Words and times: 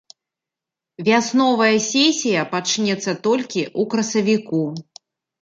Вясновая 1.09 1.75
сесія 1.89 2.41
пачнецца 2.55 3.11
толькі 3.29 3.61
ў 3.67 3.81
красавіку. 3.95 4.65